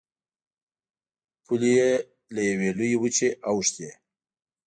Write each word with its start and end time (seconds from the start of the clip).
پولې 1.45 1.71
یې 1.79 1.91
له 2.33 2.41
یوې 2.51 2.69
لویې 2.77 2.97
وچې 3.01 3.29
اوښتې. 3.49 3.89